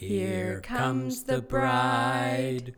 [0.00, 2.74] Here comes the bride.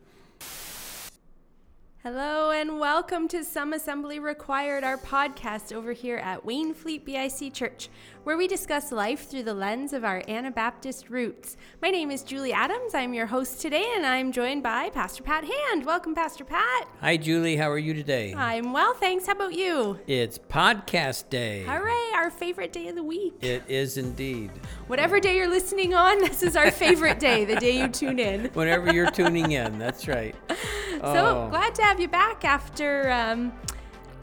[2.03, 7.87] Hello and welcome to Some Assembly Required, our podcast over here at Wainfleet BIC Church,
[8.25, 11.55] where we discuss life through the lens of our Anabaptist roots.
[11.81, 12.93] My name is Julie Adams.
[12.93, 15.85] I'm your host today, and I'm joined by Pastor Pat Hand.
[15.85, 16.89] Welcome, Pastor Pat.
[16.99, 17.55] Hi, Julie.
[17.55, 18.33] How are you today?
[18.33, 19.27] I'm well, thanks.
[19.27, 19.97] How about you?
[20.05, 21.63] It's podcast day.
[21.63, 23.35] Hooray, our favorite day of the week.
[23.39, 24.51] It is indeed.
[24.87, 28.47] Whatever day you're listening on, this is our favorite day, the day you tune in.
[28.55, 30.35] Whenever you're tuning in, that's right.
[31.03, 31.47] So Oh.
[31.49, 33.11] glad to have you back after.
[33.11, 33.51] Um,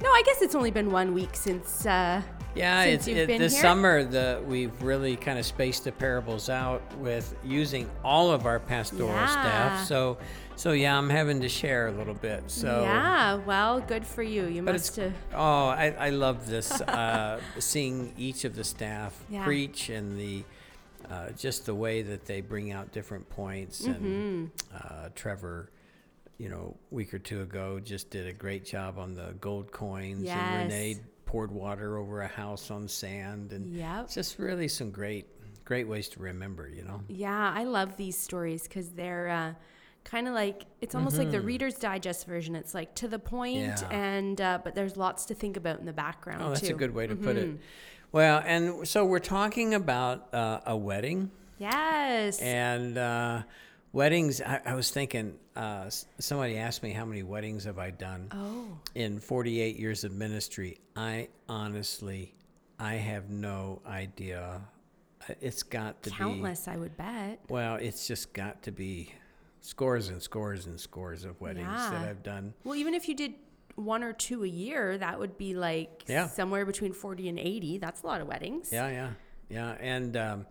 [0.03, 1.85] no, I guess it's only been one week since.
[1.87, 2.23] Uh,
[2.55, 3.63] Yeah, since it's it, been this here.
[3.63, 4.03] summer.
[4.03, 9.09] The we've really kind of spaced the parables out with using all of our pastoral
[9.11, 9.27] Yeah.
[9.29, 9.87] staff.
[9.87, 10.19] So,
[10.57, 12.45] so yeah, I'm having to share a little bit.
[12.51, 14.47] So yeah, well, good for you.
[14.47, 15.13] You But must have.
[15.35, 19.45] oh, I, I love this uh, seeing each of the staff Yeah.
[19.45, 20.43] preach and the
[21.11, 23.85] uh, just the way that they bring out different points.
[23.85, 24.77] And Mm-hmm.
[24.77, 25.71] uh, Trevor,
[26.41, 30.23] you know, week or two ago, just did a great job on the gold coins.
[30.25, 30.39] Yes.
[30.41, 30.97] And Renee
[31.27, 34.05] poured water over a house on sand, and Yep.
[34.05, 35.27] it's just really some great,
[35.65, 36.69] great ways to remember.
[36.69, 37.03] You know.
[37.09, 39.53] Yeah, I love these stories because they're uh,
[40.05, 42.57] kind of like it's almost like the Reader's Digest version.
[42.57, 43.93] It's like to the point, Mm-hmm.
[43.93, 43.99] Yeah.
[44.01, 46.75] and uh, but there's lots to think about in the background Oh, that's too.
[46.75, 47.57] a good way to put Mm-hmm.
[47.57, 47.61] it.
[48.13, 51.31] Well, and so we're talking about uh, a wedding.
[51.59, 52.41] Yes.
[52.41, 53.43] And uh,
[53.93, 58.29] weddings, I, I was thinking, uh, somebody asked me how many weddings have I done
[58.33, 60.79] oh, in 48 years of ministry.
[60.97, 62.35] I honestly,
[62.79, 64.61] I have no idea.
[65.41, 67.41] It's got to be countless, I would bet.
[67.49, 69.13] well, it's just got to be
[69.61, 72.55] scores and scores and scores of weddings that I've done.
[72.65, 73.35] Well, even if you did
[73.77, 76.27] one or two a year, that would be like Yeah.
[76.27, 77.79] somewhere between 40 and 80.
[77.79, 78.71] That's a lot of weddings.
[78.73, 79.11] Yeah, yeah,
[79.49, 79.77] yeah.
[79.79, 80.47] And um,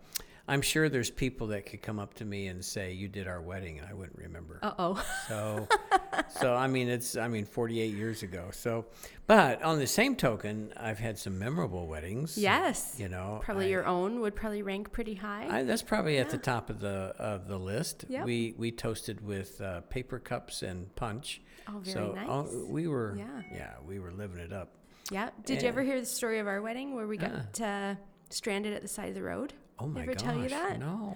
[0.49, 3.39] I'm sure there's people that could come up to me and say, You did our
[3.39, 4.59] wedding, and I wouldn't remember.
[4.63, 5.05] Uh oh.
[5.27, 5.67] So,
[6.41, 8.49] so I mean, it's I mean, 48 years ago.
[8.51, 8.85] So,
[9.27, 12.37] but on the same token, I've had some memorable weddings.
[12.37, 12.95] yes.
[12.97, 15.59] You know, Probably I- your own would probably rank pretty high.
[15.59, 18.05] I, that's probably at the top of the of the list.
[18.09, 18.25] Yep.
[18.25, 21.41] We we toasted with uh, paper cups and punch.
[21.67, 22.53] Oh, very so oh, nice.
[22.67, 23.41] we were Yeah.
[23.53, 24.69] yeah we were living it up.
[25.11, 25.29] yeah.
[25.45, 27.93] Did you ever hear the story of our wedding where we got uh,
[28.31, 29.53] stranded at the side of the road?
[29.79, 30.21] Oh my Ever gosh!
[30.21, 30.79] tell you that?
[30.79, 31.15] No.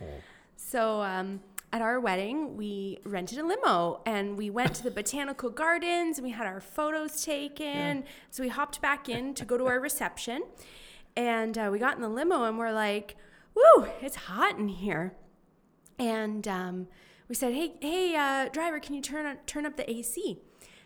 [0.56, 1.42] So um,
[1.72, 6.26] at our wedding, we rented a limo and we went to the botanical gardens and
[6.26, 8.04] we had our photos taken.
[8.30, 10.44] So we hopped back in to go to our reception,
[11.16, 13.18] and uh, we got in the limo and we're like,
[13.56, 15.14] "Woo, it's hot in here."
[16.00, 16.88] And um,
[17.28, 20.40] we said, "Hey, hey, uh, driver, can you turn on, turn up the AC?"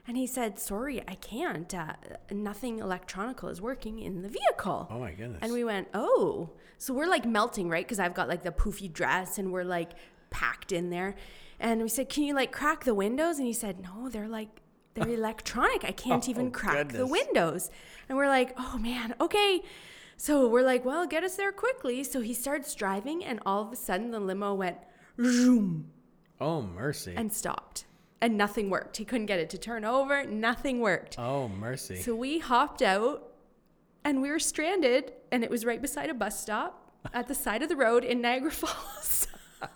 [0.08, 1.74] And he said, "Sorry, I can't.
[1.74, 1.94] Uh,
[2.32, 5.40] nothing electronical is working in the vehicle." Oh my goodness.
[5.42, 6.52] And we went, oh.
[6.78, 7.84] So we're like melting, right?
[7.86, 9.92] Because I've got like the poofy dress and we're like
[10.30, 11.16] packed in there.
[11.60, 13.38] And we said, can you like crack the windows?
[13.40, 14.62] And he said, no, they're like,
[14.94, 15.84] they're electronic.
[15.84, 17.70] I can't Oh, even crack the windows.
[18.08, 19.62] And we're like, oh man, okay.
[20.16, 22.04] So we're like, well, get us there quickly.
[22.04, 24.78] So he starts driving and all of a sudden the limo went
[25.20, 25.90] zoom
[26.40, 27.14] oh mercy.
[27.18, 27.86] and stopped.
[28.22, 28.98] And nothing worked.
[28.98, 30.26] He couldn't get it to turn over.
[30.26, 31.18] Nothing worked.
[31.20, 31.98] oh mercy.
[31.98, 33.24] So we hopped out
[34.04, 37.62] and we were stranded, and it was right beside a bus stop at the side
[37.62, 39.28] of the road in Niagara Falls.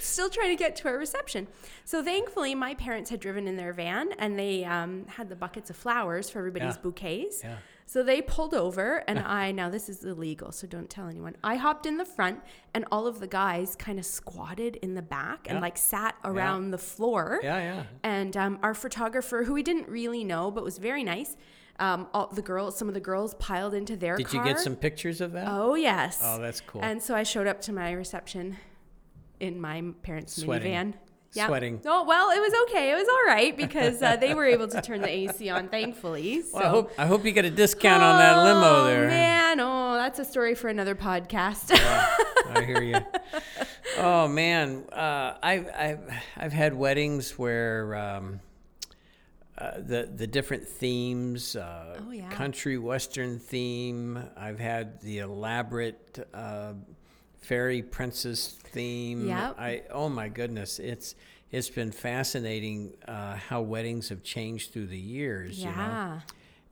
[0.00, 1.46] Still trying to get to our reception.
[1.84, 5.70] So thankfully, my parents had driven in their van and they um, had the buckets
[5.70, 6.82] of flowers for everybody's Yeah.
[6.82, 7.40] bouquets.
[7.44, 7.56] Yeah.
[7.86, 11.36] So they pulled over, and I now this is illegal, so don't tell anyone.
[11.44, 12.40] I hopped in the front,
[12.74, 15.62] and all of the guys kind of squatted in the back and Yeah.
[15.62, 17.40] like sat around the floor.
[17.42, 17.82] yeah, yeah.
[18.02, 21.36] And um, our photographer, who we didn't really know but was very nice,
[21.80, 24.46] um, all the girls, some of the girls piled into their Did car.
[24.46, 25.46] you get some pictures of that?
[25.48, 26.20] Oh yes.
[26.22, 26.82] Oh, that's cool.
[26.82, 28.56] And so I showed up to my reception
[29.40, 30.72] in my parents' Sweating.
[30.72, 30.94] minivan.
[31.34, 31.46] Yeah.
[31.46, 31.80] Sweating.
[31.86, 32.90] Oh well, it was okay.
[32.90, 36.42] It was all right because uh, they were able to turn the AC on, thankfully.
[36.42, 36.50] So.
[36.58, 39.06] Well, I hope I hope you get a discount on that limo Oh, there.
[39.08, 41.70] man, oh, that's a story for another podcast.
[42.54, 42.96] I hear you.
[43.98, 46.00] Oh man, uh, I've I've
[46.36, 48.40] I've had weddings where um,
[49.56, 52.28] uh, the the different themes, uh, Oh, yeah.
[52.30, 54.22] country western theme.
[54.36, 56.74] I've had the elaborate uh,
[57.42, 59.28] fairy princess theme.
[59.28, 59.56] Yep.
[59.58, 61.14] I oh my goodness, it's
[61.50, 65.58] it's been fascinating uh, how weddings have changed through the years.
[65.58, 65.72] You know?
[65.72, 66.20] yeah.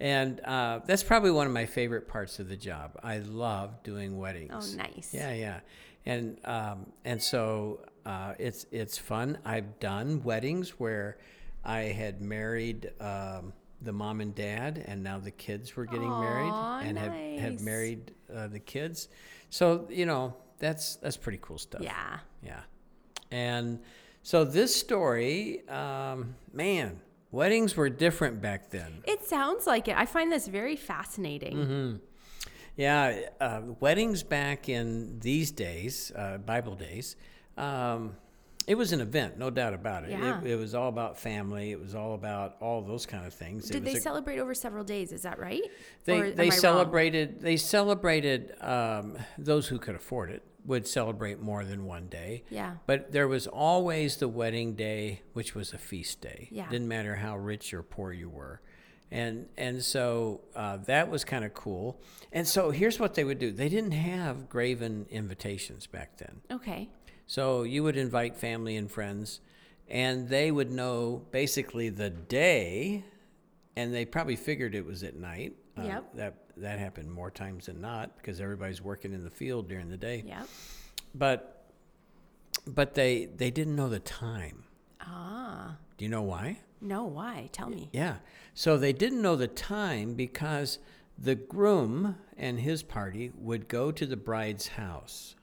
[0.00, 2.98] And uh, that's probably one of my favorite parts of the job.
[3.02, 4.74] I love doing weddings.
[4.74, 5.10] Oh, nice.
[5.12, 5.60] Yeah, yeah,
[6.06, 9.38] and um, and so uh, it's it's fun.
[9.44, 11.18] I've done weddings where
[11.64, 13.52] I had married um,
[13.82, 17.60] the mom and dad, and now the kids were getting Aw, married and have have
[17.60, 19.08] married uh, the kids.
[19.50, 21.82] So you know, that's that's pretty cool stuff.
[21.82, 22.18] Yeah.
[22.42, 22.60] Yeah.
[23.32, 23.80] And
[24.22, 27.00] so this story, um, man,
[27.32, 29.02] weddings were different back then.
[29.04, 29.96] It sounds like it.
[29.96, 31.56] I find this very fascinating.
[31.56, 31.96] Mm-hmm.
[32.76, 37.16] Yeah, uh, weddings back in these days, uh, Bible days,
[37.58, 38.16] um,
[38.66, 40.10] it was an event, no doubt about it.
[40.10, 40.40] Yeah.
[40.40, 40.46] it.
[40.46, 41.72] It was all about family.
[41.72, 43.68] It was all about all those kind of things.
[43.68, 45.12] Did they a- celebrate over several days?
[45.12, 45.62] Is that right?
[46.04, 50.86] They Or am I they celebrated they celebrated um, those who could afford it would
[50.86, 52.44] celebrate more than one day.
[52.48, 52.76] Yeah.
[52.86, 56.48] But there was always the wedding day, which was a feast day.
[56.52, 56.68] Yeah.
[56.70, 58.62] Didn't matter how rich or poor you were.
[59.10, 62.00] And and so uh, that was kind of cool.
[62.32, 63.50] And so here's what they would do.
[63.50, 66.40] They didn't have graven invitations back then.
[66.52, 66.88] Okay.
[67.26, 69.40] So you would invite family and friends,
[69.88, 73.04] and they would know basically the day,
[73.74, 75.54] and they probably figured it was at night.
[75.78, 76.14] Uh, Yep.
[76.14, 79.96] That that happened more times than not because everybody's working in the field during the
[79.96, 80.24] day.
[80.26, 80.44] Yeah.
[81.14, 81.64] But
[82.66, 84.64] but they they didn't know the time.
[85.00, 85.76] Ah.
[85.96, 86.58] Do you know why?
[86.80, 87.48] No, why?
[87.52, 87.88] Tell me.
[87.92, 88.16] Yeah.
[88.54, 90.78] So they didn't know the time because
[91.18, 95.34] the groom and his party would go to the bride's house.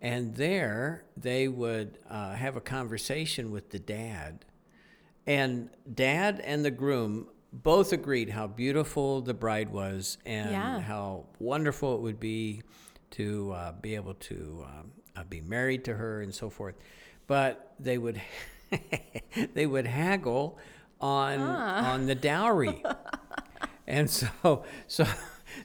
[0.00, 4.44] And there they would uh, have a conversation with the dad.
[5.26, 10.80] And dad and the groom both agreed how beautiful the bride was and Yeah.
[10.80, 12.62] how wonderful it would be
[13.12, 16.74] to uh, be able to um, uh, be married to her and so forth.
[17.26, 18.20] But they would
[19.54, 20.58] they would haggle
[21.00, 22.82] on on the dowry.
[23.86, 25.04] and so so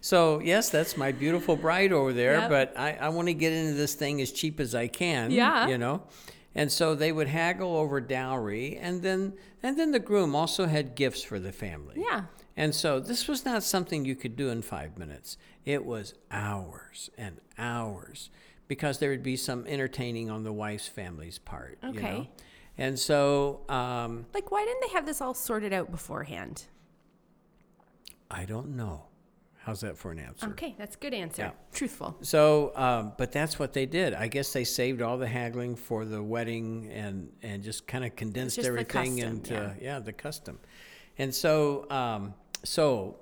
[0.01, 2.49] so yes, that's my beautiful bride over there, Yep.
[2.49, 5.31] but I, I want to get into this thing as cheap as I can.
[5.31, 5.67] Yeah.
[5.67, 6.03] You know?
[6.57, 10.95] And so they would haggle over dowry and then and then the groom also had
[10.95, 11.95] gifts for the family.
[11.98, 12.24] Yeah.
[12.56, 15.38] And so this was not something you could do in five minutes.
[15.65, 18.31] It was hours and hours
[18.68, 21.77] because there would be some entertaining on the wife's family's part.
[21.83, 22.00] You know?
[22.00, 22.30] Okay.
[22.77, 26.65] And so um, Like, why didn't they have this all sorted out beforehand?
[28.30, 29.06] I don't know.
[29.67, 30.47] How's that for an answer?
[30.51, 31.41] Okay, that's a good answer.
[31.41, 31.51] Yeah.
[31.73, 32.15] Truthful.
[32.21, 34.13] So, um, but that's what they did.
[34.13, 38.15] I guess they saved all the haggling for the wedding and and just kind of
[38.15, 39.99] condensed everything custom, into yeah.
[39.99, 40.57] the custom.
[41.17, 42.33] And so, um,
[42.63, 43.17] so,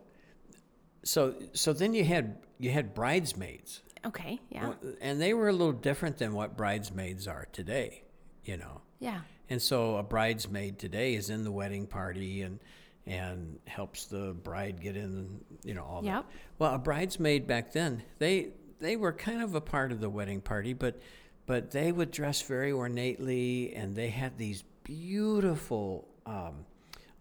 [1.04, 4.40] so, so then you had you had bridesmaids, Okay.
[4.50, 4.74] Yeah.
[5.02, 8.04] and they were a little different than what bridesmaids are today.
[8.44, 9.22] You know, Yeah.
[9.50, 12.60] and so a bridesmaid today is in the wedding party and
[13.08, 16.24] and helps the bride get in, you know, all Yep.
[16.24, 16.26] that.
[16.60, 18.50] Well, a bridesmaid back then, they
[18.80, 21.00] they were kind of a part of the wedding party, but
[21.46, 26.66] but they would dress very ornately and they had these beautiful um,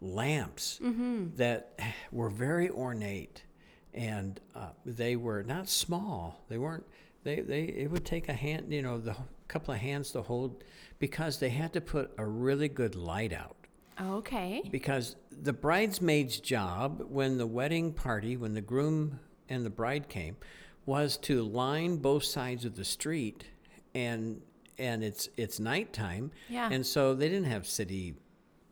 [0.01, 0.79] lamps
[1.35, 1.79] that
[2.11, 3.43] were very ornate
[3.93, 6.43] and uh, they were not small.
[6.49, 6.85] They weren't.
[7.23, 9.15] They they it would take a hand, you know, the
[9.47, 10.63] couple of hands to hold
[10.99, 13.55] because they had to put a really good light out.
[14.01, 14.61] Okay.
[14.71, 19.19] Because the bridesmaid's job when the wedding party, when the groom
[19.49, 20.35] and the bride came,
[20.85, 23.45] was to line both sides of the street,
[23.93, 24.41] and
[24.77, 26.69] and it's it's nighttime, Yeah.
[26.71, 28.15] and so they didn't have city,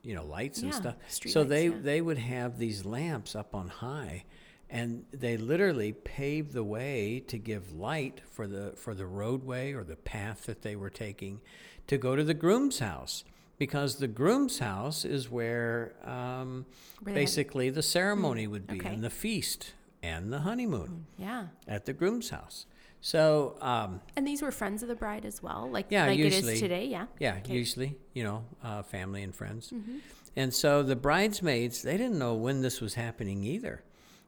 [0.04, 0.96] you know, lights and Yeah, stuff.
[1.08, 1.76] So lights, they yeah.
[1.82, 4.26] they would have these lamps up on high,
[4.70, 9.84] and they literally paved the way to give light for the for the roadway or
[9.84, 11.40] the path that they were taking
[11.88, 13.24] to go to the groom's house
[13.66, 16.66] because the groom's house is where um,
[17.04, 18.94] basically the ceremony would be okay.
[18.94, 21.48] and the feast and the honeymoon Yeah.
[21.68, 22.66] at the groom's house
[23.00, 26.24] so um, And these were friends of the bride as well, like Yeah, like it
[26.24, 26.54] usually.
[26.54, 26.86] is today.
[26.86, 27.08] Yeah.
[27.20, 27.54] Yeah, Okay.
[27.54, 29.72] usually, you know, uh, family and friends.
[29.72, 29.98] Mm-hmm.
[30.38, 33.84] And so the bridesmaids, they didn't know when this was happening either.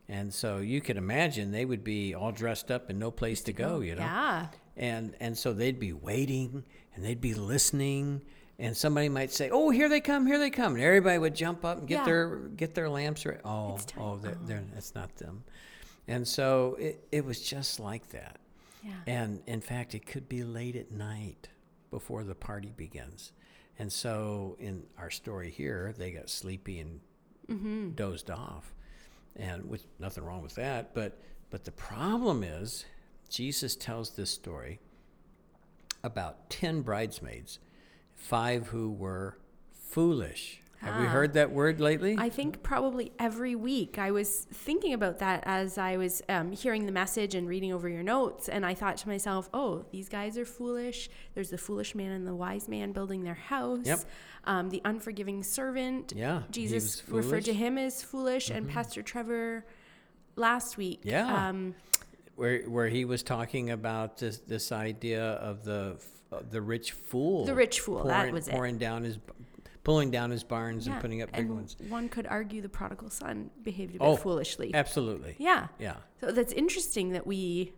[0.09, 3.53] And so you could imagine they would be all dressed up and no place to
[3.53, 4.01] go, you know.
[4.01, 4.47] Yeah.
[4.75, 8.23] And and so they'd be waiting and they'd be listening
[8.59, 11.65] and somebody might say, "Oh, here they come, here they come." And everybody would jump
[11.65, 12.05] up and get Yeah.
[12.05, 13.39] their get their lamps ready.
[13.45, 15.43] Oh, oh, they're, they're, that's not them.
[16.07, 18.38] And so it, it was just like that.
[18.83, 18.91] Yeah.
[19.07, 21.50] And in fact, it could be late at night
[21.91, 23.31] before the party begins.
[23.79, 27.00] And so in our story here, they got sleepy and
[27.50, 27.89] Mm-hmm.
[27.91, 28.74] dozed off.
[29.35, 31.21] And with nothing wrong with that, but
[31.51, 32.85] but the problem is
[33.29, 34.79] Jesus tells this story
[36.03, 37.59] about 10 bridesmaids,
[38.15, 39.38] 5 who were
[39.72, 40.62] foolish.
[40.79, 41.10] Have we Ah.
[41.10, 42.15] heard that word lately?
[42.19, 43.98] I think probably every week.
[43.98, 47.89] I was thinking about that as I was um, hearing the message and reading over
[47.89, 51.10] your notes, and I thought to myself, "Oh, these guys are foolish.
[51.34, 53.86] There's the foolish man and the wise man building their house.
[53.86, 54.00] Yep.
[54.43, 56.13] Um, the unforgiving servant.
[56.15, 57.51] Yeah, Jesus referred to.
[57.51, 57.60] Mm-hmm.
[57.60, 59.65] him as foolish, and Pastor Trevor
[60.36, 61.00] last week.
[61.03, 61.48] Yeah.
[61.50, 61.74] Um,
[62.35, 65.97] where where he was talking about this this idea of the
[66.49, 67.45] the rich fool.
[67.45, 68.51] The rich fool, that pouring, was it.
[68.51, 69.19] pouring down his,
[69.83, 71.77] pulling down his barns and putting up big and ones.
[71.87, 74.73] One could argue the prodigal son behaved a bit Oh, foolishly.
[74.73, 75.35] Absolutely.
[75.37, 75.67] yeah.
[75.79, 75.95] Yeah.
[76.19, 77.71] So that's interesting that we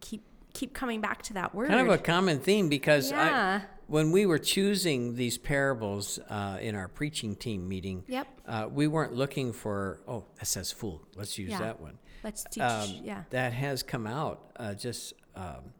[0.00, 1.68] keep keep coming back to that word.
[1.68, 3.60] Kind of a common theme because Yeah.
[3.62, 8.26] I, when we were choosing these parables uh, in our preaching team meeting, Yep.
[8.46, 11.02] uh, we weren't looking for, oh, that says fool.
[11.16, 11.58] Let's use Yeah.
[11.60, 11.98] that one.
[12.22, 12.62] Let's teach.
[12.62, 13.22] um, yeah.
[13.30, 15.72] that has come out uh, just um,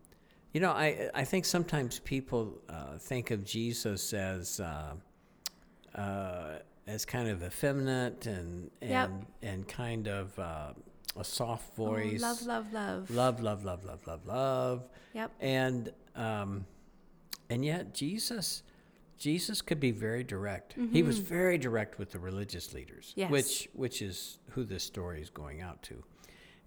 [0.53, 4.95] you know I, I think sometimes people uh, think of jesus as uh,
[5.95, 9.11] uh, as kind of effeminate and and Yep.
[9.43, 10.73] and kind of uh,
[11.17, 13.11] a soft Oh, voice love, love, love.
[13.11, 15.31] love love love love love love Yep.
[15.41, 16.67] and um,
[17.49, 18.63] and yet jesus
[19.19, 23.21] jesus could be very direct he was very direct with the religious leaders Mm-hmm.
[23.21, 23.31] Yes.
[23.31, 26.03] which which is who this story is going out to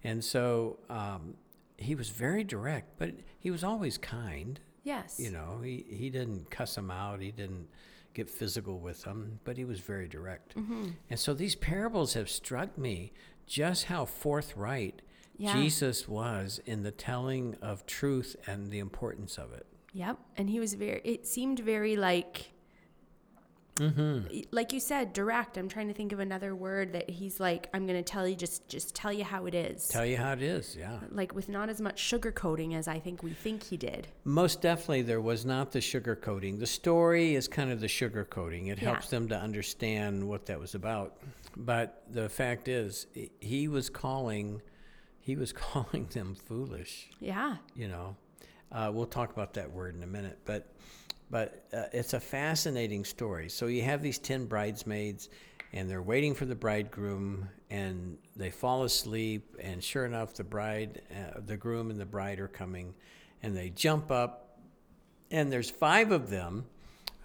[0.04, 1.34] and so um,
[1.78, 5.18] he was very direct but he was always kind Yes.
[5.18, 7.66] you know he, he didn't cuss them out he didn't
[8.12, 10.90] get physical with them but he was very direct Mm-hmm.
[11.10, 13.12] and so these parables have struck me
[13.46, 15.02] just how forthright
[15.38, 15.54] Yeah.
[15.54, 20.18] jesus was in the telling of truth and the importance of it Yep.
[20.36, 21.00] And he was very.
[21.04, 22.50] It seemed very like.
[23.76, 24.40] Mm-hmm.
[24.52, 25.56] Like you said, direct.
[25.56, 28.36] I'm trying to think of another word that he's like, I'm going to tell you,
[28.36, 29.88] just just tell you how it is.
[29.88, 33.22] tell you how it is yeah like with not as much sugarcoating as I think
[33.22, 34.06] we think he did.
[34.24, 38.24] most definitely there was not the sugar coating the story is kind of the sugar
[38.24, 38.92] coating it Yeah.
[38.92, 41.16] helps them to understand what that was about
[41.56, 44.62] but the fact is he- he was calling
[45.20, 47.56] he was calling them foolish Yeah.
[47.74, 48.16] you know.
[48.72, 50.66] Uh, we'll talk about that word in a minute, but
[51.30, 53.48] but uh, it's a fascinating story.
[53.48, 55.28] So you have these ten bridesmaids,
[55.72, 61.02] and they're waiting for the bridegroom, and they fall asleep, and sure enough, the bride,
[61.10, 62.94] uh, the groom, and the bride are coming,
[63.42, 64.60] and they jump up,
[65.30, 66.66] and there's five of them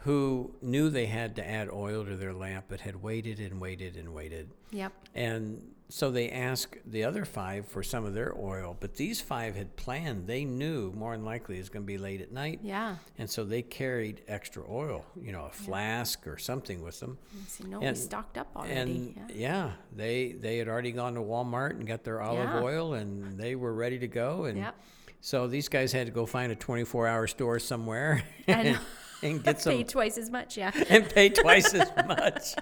[0.03, 3.97] who knew they had to add oil to their lamp, but had waited and waited
[3.97, 4.49] and waited.
[4.71, 4.93] Yep.
[5.13, 9.55] And so they asked the other five for some of their oil, but these five
[9.55, 10.25] had planned.
[10.27, 12.59] They knew more than likely it was going to be late at night.
[12.63, 12.95] Yeah.
[13.17, 17.17] And so they carried extra oil, you know, a flask or something with them.
[17.47, 18.73] So no, And- we stocked up already.
[18.73, 19.35] And yeah.
[19.35, 19.71] yeah.
[19.93, 22.61] they they had already gone to Walmart and got their olive Yeah.
[22.61, 24.45] oil and they were ready to go.
[24.45, 24.75] And Yep.
[25.21, 28.79] so these guys had to go find a 24 hour store somewhere I and, know.
[29.23, 30.57] and get some Pay twice as much.
[30.57, 30.71] Yeah.
[30.89, 32.55] and pay twice as much.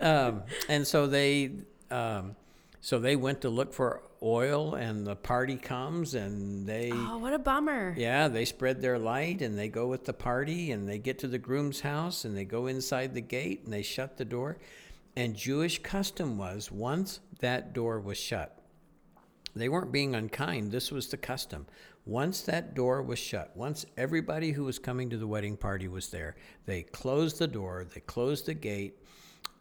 [0.00, 1.52] Um, and so they,
[1.90, 2.36] um,
[2.80, 7.32] so they went to look for oil, and the party comes, and they, Oh, what
[7.34, 7.94] a bummer.
[7.98, 11.26] yeah, they spread their light, and they go with the party, and they get to
[11.28, 14.58] the groom's house, and they go inside the gate, and they shut the door.
[15.16, 18.56] And Jewish custom was once that door was shut,
[19.54, 20.72] they weren't being unkind.
[20.72, 21.66] This was the custom.
[22.04, 26.08] Once that door was shut, once everybody who was coming to the wedding party was
[26.08, 26.34] there,
[26.66, 28.98] they closed the door, they closed the gate,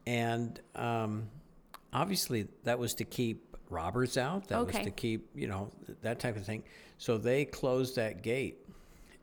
[0.08, 1.30] and um,
[1.94, 4.48] obviously that was to keep robbers out.
[4.48, 5.72] That was to keep, you know,
[6.02, 6.64] that type of thing.
[6.98, 8.60] So they closed that gate,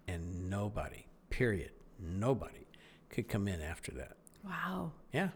[0.07, 2.67] and nobody, period, nobody
[3.11, 4.17] could come in after that.
[4.45, 4.93] Wow.
[5.13, 5.29] Yeah.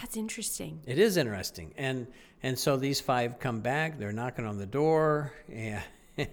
[0.00, 0.80] That's interesting.
[0.86, 2.06] It is interesting, and
[2.42, 3.98] and so these five come back.
[3.98, 5.82] They're knocking on the door, and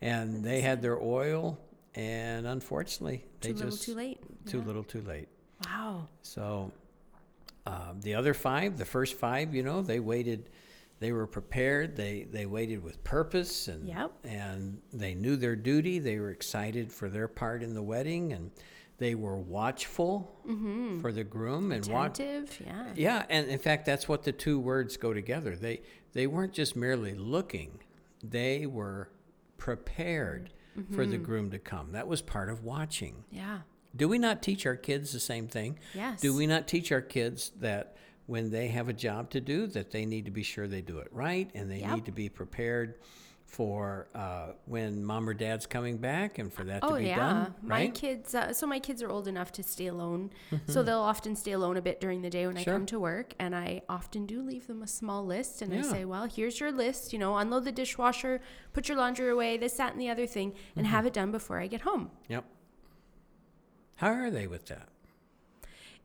[0.00, 1.58] and they had their oil,
[1.94, 4.20] and unfortunately, they Too little, just too late.
[4.46, 4.64] too Yeah.
[4.64, 5.28] little, too late.
[5.66, 6.08] Wow.
[6.22, 6.70] So
[7.66, 10.48] um, the other five, the first five, you know, they waited.
[11.00, 11.96] They were prepared.
[11.96, 14.12] They they waited with purpose, and Yep.
[14.24, 15.98] and they knew their duty.
[15.98, 18.50] They were excited for their part in the wedding, and
[18.98, 20.34] they were watchful
[21.00, 21.84] for the groom and.
[21.88, 22.60] Attentive.
[22.64, 22.86] Yeah.
[22.94, 25.56] Yeah, and in fact, that's what the two words go together.
[25.56, 25.80] They
[26.12, 27.80] they weren't just merely looking;
[28.22, 29.10] they were
[29.56, 31.10] prepared for Mm-hmm.
[31.10, 31.90] the groom to come.
[31.92, 33.24] That was part of watching.
[33.32, 33.60] Yeah.
[33.96, 35.78] Do we not teach our kids the same thing?
[35.92, 36.20] Yes.
[36.20, 39.90] Do we not teach our kids that when they have a job to do, that
[39.90, 41.94] they need to be sure they do it right, and they Yep.
[41.94, 42.94] need to be prepared
[43.48, 47.16] for uh, when mom or dad's coming back, and for that Oh to be yeah,
[47.16, 47.84] done, my right?
[47.94, 48.06] Mm-hmm.
[48.06, 48.34] kids.
[48.34, 50.30] Uh, so my kids are old enough to stay alone,
[50.66, 52.74] so they'll often stay alone a bit during the day when Sure.
[52.74, 55.80] I come to work, and I often do leave them a small list, and I
[55.82, 57.12] say, "Well, here's your list.
[57.12, 58.40] You know, unload the dishwasher,
[58.74, 60.94] put your laundry away, this, that, and the other thing, and Mm-hmm.
[60.94, 62.44] have it done before I get home." Yep.
[63.96, 64.88] How are they with that?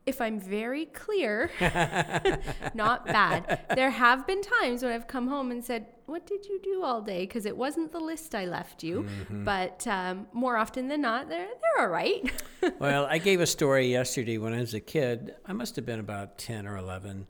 [0.06, 1.50] If I'm very clear,
[2.74, 3.62] not bad.
[3.76, 7.02] There have been times when I've come home and said, What did you do all
[7.02, 7.22] day?
[7.26, 9.04] Because it wasn't the list I left you.
[9.04, 9.44] Mm-hmm.
[9.46, 12.30] But um, more often than not, they're, they're all right.
[12.80, 15.36] well, I gave a story yesterday when I was a kid.
[15.46, 17.26] I must have been about 10 or 11.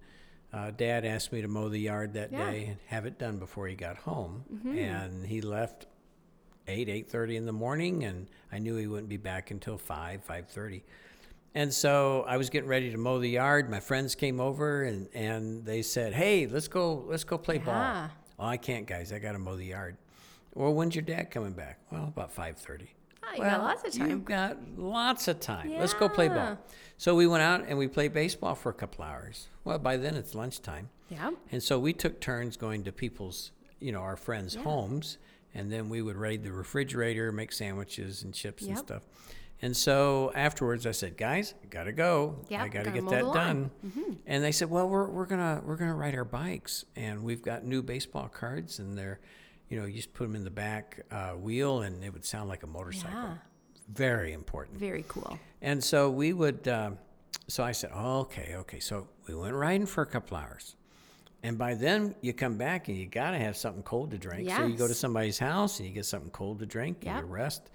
[0.51, 2.49] uh, Dad asked me to mow the yard that Yeah.
[2.51, 5.85] day and have it done before he got home, and he left
[6.67, 10.23] eight eight thirty in the morning, and I knew he wouldn't be back until five
[10.23, 10.83] five thirty.
[11.55, 13.69] And so I was getting ready to mow the yard.
[13.69, 17.75] My friends came over and, and they said, "Hey, let's go let's go play ball."
[17.75, 18.10] Yeah.
[18.39, 19.13] Oh, I can't, guys.
[19.13, 19.98] I got to mow the yard.
[20.55, 21.79] Well, when's your dad coming back?
[21.91, 22.89] Well, about five thirty.
[23.24, 24.10] Oh, you got lots of time.
[24.10, 25.77] You've got lots of time.
[25.77, 26.57] Let's go play ball.
[26.98, 29.48] So we went out and we played baseball for a couple hours.
[29.63, 30.89] Well, by then it's lunchtime.
[31.10, 31.31] Yeah.
[31.51, 35.17] And so we took turns going to people's, you know, our friends' homes,
[35.53, 39.03] and then we would raid the refrigerator, make sandwiches and chips and stuff.
[39.63, 42.36] And so afterwards, I said, "Guys, I gotta go.
[42.50, 45.25] Yep, I gotta gotta get that the lawn." done." And they said, "Well, we're, we're
[45.25, 49.22] gonna we're gonna ride our bikes, and we've got new baseball cards, and they're,
[49.70, 52.50] you know, you just put them in the back uh, wheel, and it would sound
[52.50, 53.17] like a motorcycle.
[53.17, 53.34] Yeah.
[53.88, 55.39] Very important." Very cool.
[55.62, 56.98] And so we would, um,
[57.48, 58.82] so I said, oh, okay, okay.
[58.82, 60.75] So we went riding for a couple hours.
[61.41, 64.50] And by then you come back and you got to have something cold to drink.
[64.50, 67.25] So you go to somebody's house and you get something cold to drink and you
[67.25, 67.70] rest.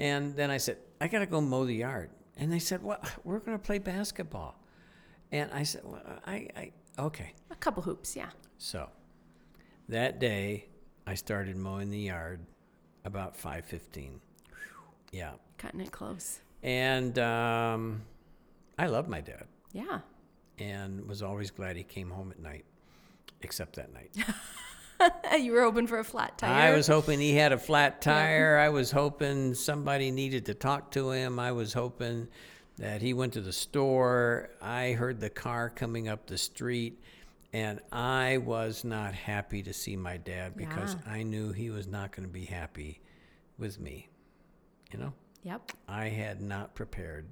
[0.00, 2.10] And then I said, I got to go mow the yard.
[2.36, 4.56] And they said, well, we're going to play basketball.
[5.30, 7.34] And I said, well, I, I, okay.
[7.50, 8.16] A couple hoops.
[8.16, 8.30] Yeah.
[8.58, 8.88] So
[9.88, 10.66] that day
[11.06, 12.40] I started mowing the yard
[13.04, 14.18] about 5.15.
[15.12, 15.32] Yeah.
[15.58, 16.40] Cutting it close.
[16.62, 18.02] And um,
[18.78, 19.44] I love my dad.
[19.72, 20.00] Yeah.
[20.58, 22.64] and was always glad he came home at night,
[23.42, 24.10] except that night.
[25.38, 26.72] you were hoping for a flat tire.
[26.72, 28.58] I was hoping he had a flat tire.
[28.58, 31.38] I was hoping somebody needed to talk to him.
[31.38, 32.28] I was hoping
[32.78, 34.50] that he went to the store.
[34.60, 36.98] I heard the car coming up the street,
[37.52, 41.12] and I was not happy to see my dad because Yeah.
[41.12, 43.00] I knew he was not going to be happy
[43.58, 44.08] with me.
[44.92, 45.12] You know?
[45.42, 45.72] Yep.
[45.88, 47.26] I had not prepared.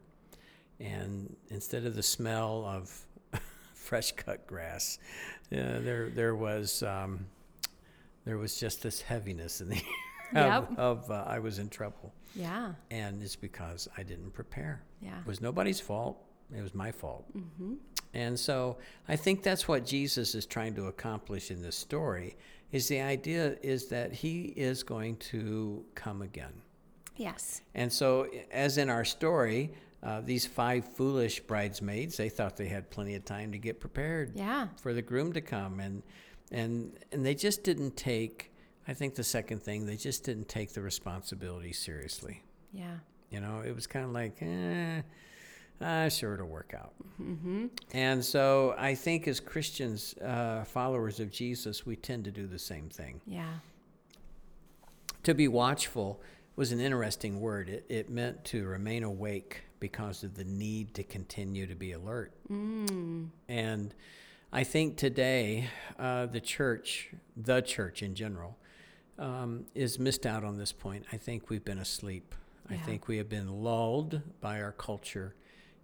[0.81, 3.07] And instead of the smell of
[3.75, 4.99] fresh cut grass,
[5.51, 7.27] uh, there there was um,
[8.29, 9.77] there was just this heaviness in the
[10.35, 10.79] air of, Yep.
[10.79, 12.75] of uh, I was in trouble, Yeah.
[12.91, 14.83] and it's because I didn't prepare.
[15.01, 15.19] Yeah.
[15.21, 16.23] It was nobody's fault.
[16.55, 17.25] It was my fault.
[18.13, 18.77] And so
[19.09, 22.37] I think that's what Jesus is trying to accomplish in this story.
[22.71, 26.53] Is the idea is that he is going to come again.
[27.17, 27.63] Yes.
[27.75, 32.91] And so, as in our story, uh, these five foolish bridesmaids, they thought they had
[32.91, 34.69] plenty of time to get prepared Yeah.
[34.77, 36.03] for the groom to come, and
[36.53, 38.53] and and they just didn't take.
[38.87, 42.43] I think the second thing, they just didn't take the responsibility seriously.
[42.73, 42.97] Yeah.
[43.31, 45.03] You know, it was kind of like, eh,
[45.85, 46.95] uh, sure it'll work out.
[47.21, 47.67] Mm-hmm.
[47.93, 52.59] And so, I think as Christians, uh, followers of Jesus, we tend to do the
[52.59, 53.53] same thing Yeah.
[55.25, 56.23] to be watchful
[56.57, 57.69] was an interesting word.
[57.69, 62.33] It, it meant to remain awake because of the need to continue to be alert.
[62.51, 63.29] Mm.
[63.49, 63.95] And
[64.53, 68.57] I think today, uh, the church, the church in general,
[69.19, 71.05] um, is missed out on this point.
[71.13, 72.35] I think we've been asleep.
[72.71, 75.35] I think we have been lulled by our culture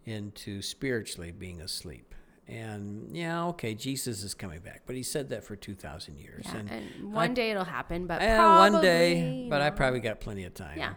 [0.04, 2.14] into spiritually being asleep.
[2.46, 6.44] And yeah, okay, Jesus is coming back, but he said that for 2,000 years.
[6.46, 6.56] Yeah.
[6.58, 10.20] and And one day it'll happen, but Eh, probably, one day, but I probably got
[10.20, 10.76] plenty of time.
[10.78, 10.92] Yeah.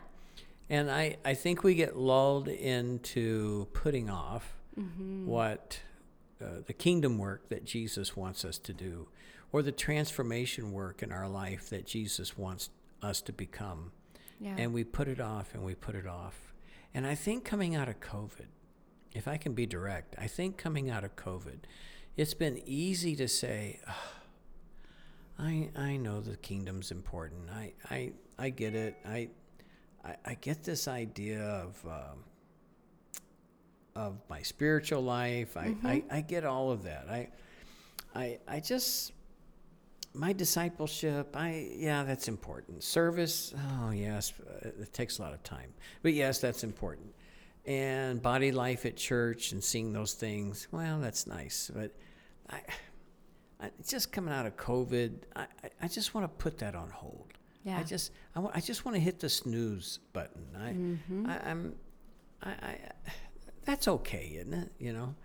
[0.70, 5.26] And I, I think we get lulled into putting off Mm-hmm.
[5.26, 5.80] what
[6.42, 9.08] uh, the kingdom work that Jesus wants us to do,
[9.52, 12.70] or the transformation work in our life that Jesus wants
[13.02, 13.92] us to become.
[14.40, 14.56] Yeah.
[14.58, 16.54] And we put it off and we put it off.
[16.94, 18.48] And I think coming out of COVID,
[19.14, 21.60] if I can be direct, I think coming out of COVID,
[22.16, 23.94] it's been easy to say, "Ugh,
[25.40, 27.50] I, I know the kingdom's important.
[27.50, 28.98] I, I, I get it.
[29.06, 29.30] I,
[30.04, 32.24] I, I get this idea of, um,
[33.98, 35.58] of my spiritual life.
[35.58, 37.08] I, I, I get all of that.
[37.10, 37.30] I,
[38.16, 39.12] I, I just,
[40.14, 42.84] my discipleship, I, yeah, that's important.
[42.84, 45.74] Service, oh, yes, uh, it takes a lot of time.
[46.04, 47.14] But yes, that's important.
[47.66, 51.70] And body life at church and seeing those things, well, that's nice.
[51.74, 51.92] But
[52.50, 52.62] I,
[53.60, 55.48] I just coming out of COVID, I,
[55.82, 57.28] I- just want to put that on hold.
[57.64, 57.80] Yeah.
[57.80, 60.46] I just, I, I just want to hit the snooze button.
[60.56, 61.26] I, Mm-hmm.
[61.30, 61.76] I I'm,
[62.44, 62.80] I, I,
[63.68, 64.72] that's okay, isn't it?
[64.80, 65.16] You know?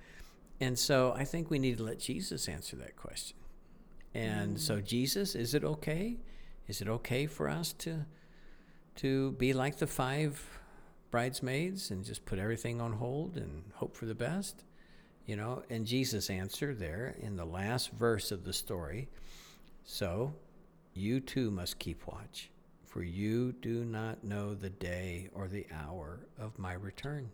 [0.60, 3.36] And so I think we need to let Jesus answer that question.
[4.14, 4.84] And so mm.
[4.84, 6.16] Jesus, is it okay?
[6.66, 8.04] Is it okay for us to
[8.96, 10.60] to be like the five
[11.10, 14.64] bridesmaids and just put everything on hold and hope for the best?
[15.24, 19.08] You know, and Jesus answered there in the last verse of the story.
[19.84, 20.34] So
[20.94, 22.50] you too must keep watch,
[22.84, 27.30] for you do not know the day or the hour of my return.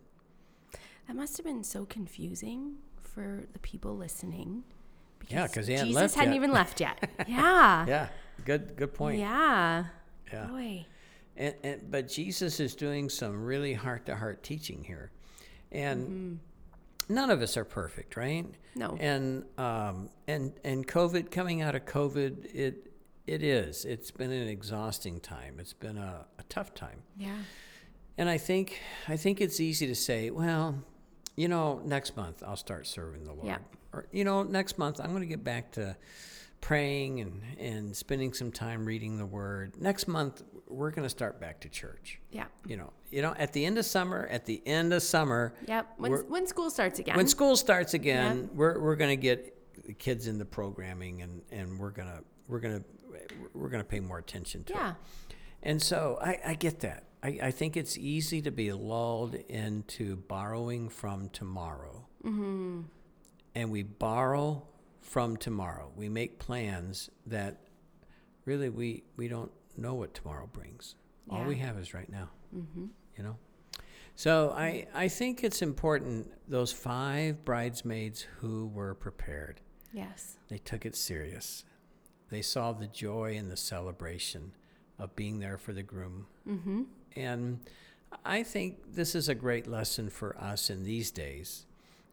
[1.09, 4.63] That must have been so confusing for the people listening
[5.27, 6.37] Yeah, 'cause he hadn't Jesus hadn't yet.
[6.37, 7.09] even left yet.
[7.27, 7.85] Yeah.
[7.87, 8.09] Yeah,
[8.45, 9.17] good good point.
[9.19, 9.85] Yeah.
[10.31, 10.45] Yeah.
[10.45, 10.85] Boy.
[11.35, 15.09] And, and but Jesus is doing some really heart to heart teaching here,
[15.71, 16.39] and
[17.09, 18.45] none of us are perfect, right?
[18.75, 18.95] No.
[18.99, 22.91] And um and and COVID coming out of COVID, it
[23.25, 23.83] it is.
[23.83, 25.59] It's been an exhausting time.
[25.59, 27.01] It's been a, a tough time.
[27.17, 27.37] Yeah.
[28.17, 30.83] And I think I think it's easy to say, well,
[31.39, 33.47] you know, next month I'll start serving the Lord.
[33.47, 33.59] Yeah.
[33.93, 35.95] Or you know, next month I'm going to get back to
[36.59, 39.79] praying and and spending some time reading the word.
[39.79, 42.19] Next month we're going to start back to church.
[42.31, 42.47] Yeah.
[42.67, 45.93] You know, you know, at the end of summer, at the end of summer, Yep.
[45.97, 47.15] When, when school starts again.
[47.15, 51.41] when school starts again, we're we're going to get the kids in the programming and
[51.51, 52.85] and we're going to we're going to
[53.53, 54.75] we're going to pay more attention to it.
[54.75, 54.93] yeah.
[55.63, 57.03] And so I, I get that.
[57.21, 62.07] I, I think it's easy to be lulled into borrowing from tomorrow.
[62.23, 62.81] Mm-hmm.
[63.55, 64.63] And we borrow
[65.01, 65.91] from tomorrow.
[65.95, 67.57] We make plans that
[68.45, 70.95] really we, we don't know what tomorrow brings.
[71.29, 72.29] All we have is right now.
[72.55, 72.85] Mm-hmm.
[73.17, 73.35] You know?
[74.15, 79.61] So I, I think it's important those five bridesmaids who were prepared,
[79.93, 80.37] Yes.
[80.49, 81.63] they took it serious.
[82.29, 84.51] They saw the joy and the celebration
[84.99, 86.27] of being there for the groom.
[86.47, 86.83] Mm-hmm.
[87.15, 87.59] And
[88.25, 91.65] I think this is a great lesson for us in these days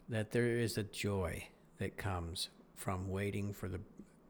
[0.09, 3.81] that there is a joy that comes from waiting for the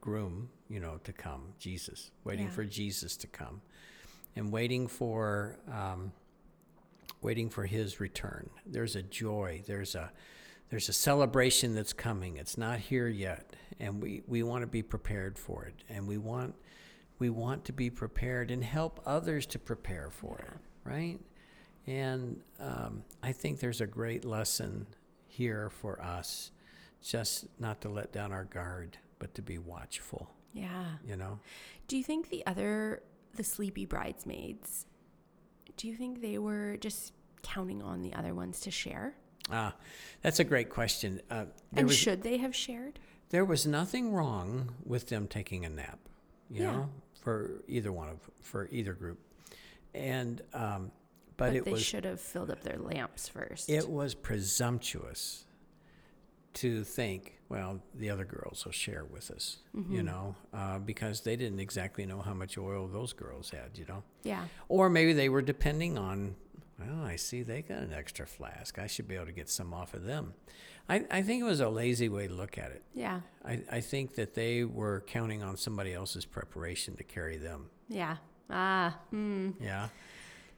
[0.01, 2.51] groom, you know, to come, Jesus, waiting Yeah.
[2.51, 3.61] for Jesus to come,
[4.35, 6.11] and waiting for um,
[7.21, 8.49] waiting for his return.
[8.65, 9.63] There's a joy.
[9.67, 10.11] There's a
[10.69, 12.37] there's a celebration that's coming.
[12.37, 16.17] It's not here yet, and we, we want to be prepared for it, and we
[16.17, 16.55] want
[17.19, 21.19] we want to be prepared and help others to prepare for it, right?
[21.85, 24.87] And um, I think there's a great lesson
[25.27, 26.51] here for us,
[27.01, 30.29] just not to let down our guard, but to be watchful.
[30.53, 30.85] Yeah.
[31.05, 31.39] You know,
[31.87, 33.03] Do you think the other,
[33.35, 34.85] the sleepy bridesmaids,
[35.77, 39.15] do you think they were just counting on the other ones to share?
[39.49, 39.73] ah,
[40.21, 41.21] that's a great question.
[41.31, 42.99] Uh, And was should they have shared?
[43.29, 45.99] there was nothing wrong with them taking a nap,
[46.49, 46.71] you Yeah.
[46.71, 46.89] know,
[47.27, 49.19] for either one of for either group,
[49.93, 50.91] and um,
[51.35, 53.69] but, But, it they was should have filled up their lamps first.
[53.69, 55.43] it was presumptuous
[56.53, 59.93] to think, well, the other girls will share with us, Mm-hmm.
[59.93, 63.85] you know, uh, because they didn't exactly know how much oil those girls had, you
[63.89, 64.45] know, yeah.
[64.69, 66.35] or maybe they were depending on.
[66.79, 68.77] Well, I see they got an extra flask.
[68.77, 70.33] I should be able to get some off of them.
[70.89, 72.83] I, I think it was a lazy way to look at it.
[72.93, 73.21] Yeah.
[73.43, 77.69] I, I think that they were counting on somebody else's preparation to carry them.
[77.89, 78.17] Yeah.
[78.49, 78.97] Ah.
[79.13, 79.55] Mm.
[79.59, 79.89] Yeah.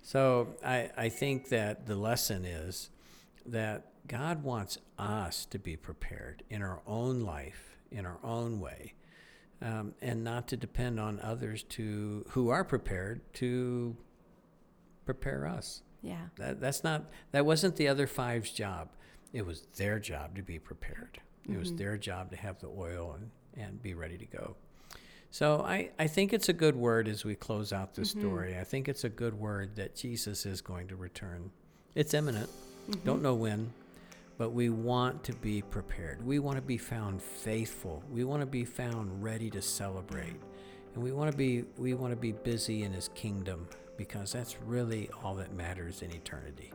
[0.01, 2.89] So I, I think that the lesson is
[3.45, 8.93] that God wants us to be prepared in our own life, in our own way,
[9.61, 13.95] um, and not to depend on others to who are prepared to
[15.05, 15.81] prepare us.
[16.01, 16.27] Yeah.
[16.37, 18.89] That, that's not that wasn't the other five's job.
[19.33, 21.19] It was their job to be prepared.
[21.47, 21.77] It was mm-hmm.
[21.77, 23.31] their job to have the oil and,
[23.63, 24.55] and be ready to go.
[25.31, 28.21] So I, I think it's a good word as we close out this mm-hmm.
[28.21, 28.57] story.
[28.57, 31.51] I think it's a good word that Jesus is going to return.
[31.95, 32.49] It's imminent.
[32.49, 33.05] Mm-hmm.
[33.05, 33.71] Don't know when,
[34.37, 36.25] but we want to be prepared.
[36.25, 38.03] We want to be found faithful.
[38.09, 40.35] We want to be found ready to celebrate.
[40.95, 43.67] And we want to be we want to be busy in his kingdom
[43.99, 46.71] because that's really all that matters in eternity.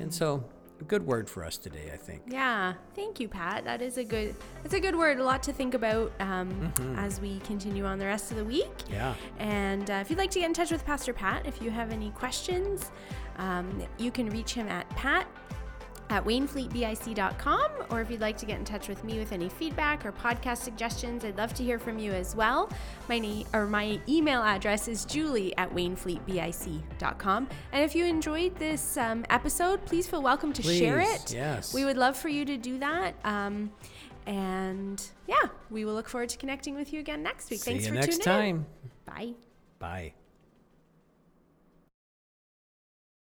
[0.00, 0.42] And so
[0.80, 2.22] a good word for us today, I think.
[2.26, 3.64] Yeah, thank you, Pat.
[3.64, 4.34] That is a good.
[4.64, 5.20] That's a good word.
[5.20, 8.72] A lot to think about um, as we continue on the rest of the week.
[8.90, 9.14] Yeah.
[9.38, 11.92] And uh, if you'd like to get in touch with Pastor Pat, if you have
[11.92, 12.90] any questions,
[13.36, 15.28] um, you can reach him at pat
[16.10, 17.70] at wainfleetbic.com.
[17.90, 20.58] Or if you'd like to get in touch with me with any feedback or podcast
[20.58, 22.70] suggestions, I'd love to hear from you as well.
[23.08, 27.48] My name or my email address is julie at wainfleetbic.com.
[27.72, 31.32] And if you enjoyed this um, episode, please feel welcome to share it.
[31.32, 31.74] yes.
[31.74, 33.14] We would love for you to do that.
[33.24, 33.70] Um,
[34.26, 35.36] and yeah,
[35.70, 37.60] we will look forward to connecting with you again next week.
[37.60, 38.56] See Thanks you for next tuning in.
[38.56, 38.66] Next time.
[39.06, 39.34] Bye.
[39.78, 40.12] Bye.